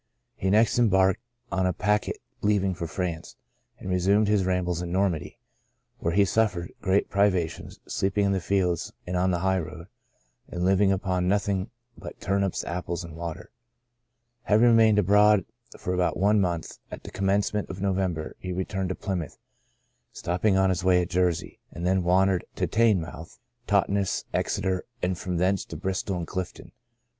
He 0.35 0.49
next 0.49 0.79
embarked 0.79 1.19
on 1.51 1.67
a 1.67 1.73
packet 1.73 2.17
leaving 2.41 2.73
for 2.73 2.87
France, 2.87 3.35
and 3.77 3.87
re 3.87 3.97
sumed 3.99 4.25
his 4.27 4.45
rambles 4.45 4.81
in 4.81 4.91
Normandy, 4.91 5.37
where 5.99 6.15
he 6.15 6.25
suffered 6.25 6.71
great 6.81 7.07
privations, 7.07 7.79
sleeping 7.85 8.25
in 8.25 8.31
the 8.31 8.39
fields 8.39 8.91
and 9.05 9.15
on 9.15 9.29
the 9.29 9.41
high 9.45 9.59
road, 9.59 9.85
and 10.47 10.65
living 10.65 10.91
upon 10.91 11.27
nothing 11.27 11.69
but 11.95 12.19
turnips, 12.19 12.63
apples, 12.63 13.03
and 13.03 13.15
water. 13.15 13.51
Having 14.45 14.69
remained 14.69 14.97
abroad 14.97 15.45
for 15.77 15.93
about 15.93 16.17
one 16.17 16.41
month, 16.41 16.79
at 16.89 17.03
the 17.03 17.11
commence 17.11 17.53
ment 17.53 17.69
of 17.69 17.79
November 17.79 18.35
he 18.39 18.51
returned 18.51 18.89
to 18.89 18.95
Plymouth, 18.95 19.37
stopping 20.11 20.57
on 20.57 20.71
his 20.71 20.83
way 20.83 20.99
at 21.03 21.11
Jersey; 21.11 21.59
and 21.71 21.85
then 21.85 22.01
wandered 22.01 22.43
to 22.55 22.65
Teignmouth, 22.65 23.37
Totness, 23.67 24.25
Exeter, 24.33 24.83
and 25.03 25.15
from 25.15 25.37
thence 25.37 25.63
to 25.65 25.77
Bristol 25.77 26.17
and 26.17 26.25
Clifton. 26.25 26.71